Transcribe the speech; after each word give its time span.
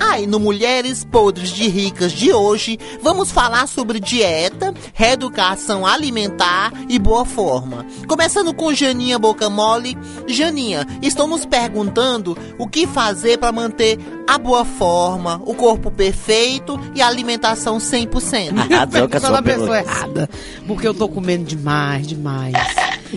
Ai, 0.00 0.26
no 0.26 0.38
Mulheres 0.38 1.04
Podres 1.04 1.50
de 1.50 1.68
Ricas 1.68 2.12
de 2.12 2.32
hoje, 2.32 2.78
vamos 3.02 3.30
falar 3.30 3.66
sobre 3.66 3.98
dieta, 3.98 4.72
reeducação 4.92 5.86
alimentar 5.86 6.72
e 6.88 6.98
boa 6.98 7.24
forma. 7.24 7.84
Começando 8.06 8.54
com 8.54 8.72
Janinha 8.72 9.18
Boca 9.18 9.50
Mole. 9.50 9.98
Janinha, 10.26 10.86
estão 11.02 11.26
nos 11.26 11.44
perguntando 11.44 12.36
o 12.58 12.68
que 12.68 12.86
fazer 12.86 13.38
para 13.38 13.52
manter 13.52 13.98
a 14.26 14.38
boa 14.38 14.64
forma, 14.64 15.40
o 15.44 15.54
corpo 15.54 15.90
perfeito 15.90 16.78
e 16.94 17.02
a 17.02 17.08
alimentação 17.08 17.78
100%. 17.78 18.58
Arrasou 18.58 19.08
com 19.08 19.16
a 19.16 19.20
sua 19.20 19.42
pessoa 19.42 19.78
errada. 19.78 20.30
Porque 20.66 20.86
eu 20.86 20.94
tô 20.94 21.08
comendo 21.08 21.44
demais, 21.44 22.06
demais. 22.06 22.54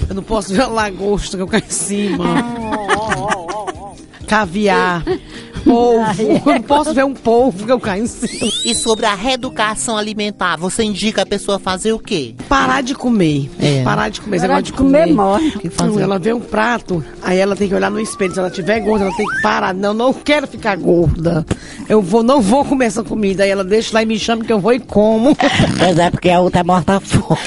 Eu 0.10 0.16
não 0.16 0.24
posso 0.24 0.54
ver 0.54 0.62
a 0.62 0.68
lagosta 0.68 1.38
que 1.38 1.44
eu 1.44 1.48
caio 1.48 1.64
em 1.66 1.72
cima. 1.72 2.26
Caviar. 4.28 5.04
Polvo. 5.68 6.22
Eu 6.22 6.42
não 6.54 6.62
posso 6.62 6.94
ver 6.94 7.06
um 7.06 7.14
polvo 7.14 7.66
que 7.66 7.72
eu 7.72 7.80
caio 7.80 8.04
em 8.04 8.08
cima. 8.08 8.52
E 8.66 8.74
sobre 8.74 9.06
a 9.06 9.14
reeducação 9.14 9.98
alimentar, 9.98 10.58
você 10.58 10.84
indica 10.84 11.24
a 11.24 11.26
pessoa 11.26 11.60
fazer 11.60 11.94
o 11.94 12.00
quê? 12.00 12.36
Parar 12.48 12.82
de 12.82 12.96
comer. 12.96 13.50
É. 13.60 13.84
Parar 13.84 14.10
de 14.10 14.22
comer. 14.22 14.40
Parar 14.40 14.62
de 14.62 14.74
comer, 14.74 15.14
morre. 15.14 15.52
que 15.52 15.70
fazer? 15.70 16.02
Ela 16.02 16.18
vê 16.18 16.34
um 16.34 16.40
prato, 16.40 17.04
aí 17.22 17.38
ela 17.38 17.56
tem 17.56 17.68
que 17.68 17.76
olhar 17.76 17.92
no 17.92 18.00
espelho. 18.00 18.34
Se 18.34 18.40
ela 18.40 18.50
tiver 18.50 18.80
gorda, 18.80 19.06
ela 19.06 19.16
tem 19.16 19.26
que 19.26 19.42
parar. 19.42 19.74
Não, 19.74 19.94
não 19.94 20.14
quero 20.14 20.48
ficar 20.48 20.78
gorda. 20.78 21.46
Eu 21.90 22.02
vou, 22.02 22.24
não 22.24 22.42
vou 22.42 22.64
comer 22.64 22.86
essa 22.86 23.04
comida. 23.04 23.44
Aí 23.44 23.50
ela 23.50 23.64
deixa 23.64 23.94
lá 23.94 24.04
e 24.04 24.06
me 24.06 24.18
chama 24.18 24.44
que 24.44 24.54
eu 24.54 24.60
vou 24.60 24.74
e 24.74 24.80
como. 24.80 25.36
Pois 25.36 25.98
é, 25.98 26.10
porque 26.10 26.30
a 26.30 26.40
outra 26.40 26.62
é 26.62 26.64
morta 26.64 27.00
fome. 27.00 27.40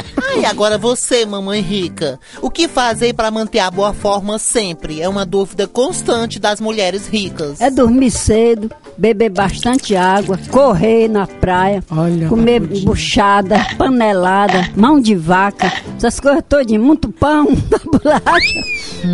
Ai, 0.32 0.44
agora 0.44 0.78
você, 0.78 1.26
mamãe 1.26 1.60
rica, 1.60 2.18
o 2.40 2.50
que 2.50 2.68
fazer 2.68 3.12
para 3.14 3.30
manter 3.30 3.58
a 3.58 3.70
boa 3.70 3.92
forma 3.92 4.38
sempre? 4.38 5.00
É 5.00 5.08
uma 5.08 5.24
dúvida 5.26 5.66
constante 5.66 6.38
das 6.38 6.60
mulheres 6.60 7.06
ricas. 7.08 7.60
É 7.60 7.70
dormir 7.70 8.10
cedo, 8.10 8.70
beber 8.96 9.30
bastante 9.30 9.96
água, 9.96 10.38
correr 10.50 11.08
na 11.08 11.26
praia, 11.26 11.82
Olha, 11.90 12.28
comer 12.28 12.60
Barbudinha. 12.60 12.86
buchada, 12.86 13.66
panelada, 13.76 14.70
mão 14.76 15.00
de 15.00 15.14
vaca, 15.14 15.72
essas 15.96 16.20
coisas 16.20 16.42
todinhas, 16.48 16.82
muito 16.82 17.10
pão, 17.10 17.46
bolacha, 17.86 18.60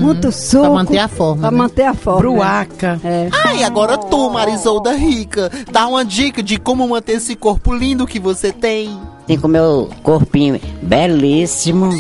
muito 0.00 0.30
suco. 0.32 0.62
pra 0.64 0.70
manter 0.74 0.98
a 0.98 1.08
forma, 1.08 1.40
Pra 1.42 1.50
né? 1.50 1.56
manter 1.56 1.82
a 1.84 1.94
forma. 1.94 2.20
Bruaca. 2.20 3.00
É. 3.04 3.28
Ai, 3.44 3.62
agora 3.64 3.96
tu, 3.96 4.28
Marisolda 4.30 4.92
rica, 4.92 5.50
dá 5.72 5.86
uma 5.86 6.04
dica 6.04 6.42
de 6.42 6.58
como 6.58 6.86
manter 6.88 7.12
esse 7.14 7.34
corpo 7.34 7.72
lindo 7.74 8.06
que 8.06 8.20
você 8.20 8.52
tem. 8.52 8.98
Assim, 9.26 9.38
com 9.38 9.48
o 9.48 9.50
meu 9.50 9.90
corpinho 10.04 10.60
belíssimo, 10.80 11.90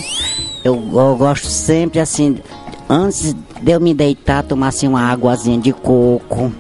eu, 0.64 0.74
eu 0.74 1.16
gosto 1.16 1.48
sempre 1.48 1.98
assim, 1.98 2.38
antes 2.88 3.34
de 3.60 3.72
eu 3.72 3.80
me 3.80 3.92
deitar, 3.92 4.44
tomar 4.44 4.68
assim 4.68 4.86
uma 4.86 5.10
águazinha 5.10 5.58
de 5.58 5.72
coco, 5.72 6.52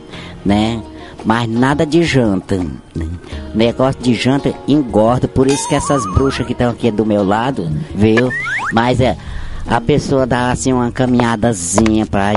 né? 0.44 0.82
Mas 1.24 1.48
nada 1.48 1.86
de 1.86 2.02
janta. 2.02 2.56
Né? 2.94 3.06
Negócio 3.54 4.02
de 4.02 4.12
janta 4.12 4.52
engorda, 4.66 5.28
por 5.28 5.46
isso 5.46 5.68
que 5.68 5.76
essas 5.76 6.04
bruxas 6.14 6.44
que 6.44 6.52
estão 6.52 6.70
aqui 6.70 6.90
do 6.90 7.06
meu 7.06 7.24
lado, 7.24 7.70
viu? 7.94 8.28
Mas 8.72 9.00
é, 9.00 9.16
a 9.68 9.80
pessoa 9.80 10.26
dá 10.26 10.50
assim 10.50 10.72
uma 10.72 10.90
caminhadazinha 10.90 12.06
pra, 12.06 12.32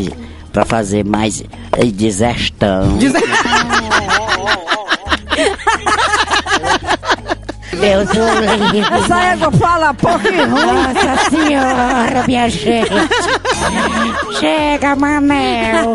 pra 0.54 0.66
fazer 0.66 1.04
mais 1.04 1.44
eh, 1.72 1.86
digestão. 1.86 3.00
Deus 7.80 8.10
o. 8.10 8.96
Essa 8.96 9.22
égua 9.24 9.52
fala 9.52 9.94
pouco 9.94 10.28
e 10.28 10.38
ruim. 10.38 10.50
Nossa 10.50 11.30
senhora, 11.30 12.24
minha 12.28 12.50
gente. 12.50 12.90
Chega, 14.40 14.96
Manel. 14.96 15.94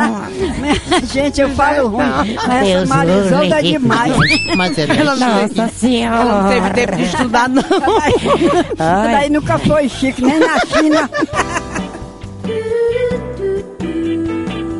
Gente, 1.13 1.41
eu 1.41 1.51
falo 1.51 1.89
ruim. 1.89 2.37
Mas 2.47 2.67
Deus 2.67 2.83
essa 2.83 2.95
Marisolda 2.95 3.59
é 3.59 3.63
demais. 3.63 4.13
Mas 4.57 4.79
é 4.79 4.83
Ela 4.83 5.17
Nossa 5.17 5.53
ela 5.57 5.69
senhora. 5.69 6.25
não 6.25 6.49
teve 6.49 6.71
tempo 6.71 6.97
de 6.97 7.03
estudar, 7.05 7.49
não. 7.49 7.63
Isso 7.63 8.77
daí 8.77 9.31
nunca 9.31 9.59
foi 9.59 9.89
chique, 9.89 10.23
nem 10.25 10.39
na 10.39 10.59
China. 10.61 11.11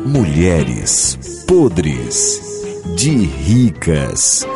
Mulheres 0.05 1.17
podres 1.47 2.41
de 2.95 3.09
ricas. 3.25 4.47